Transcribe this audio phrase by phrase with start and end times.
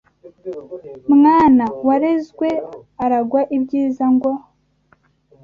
[1.15, 2.49] Mwana warezwe
[3.03, 4.31] aragwa ibyiza ngo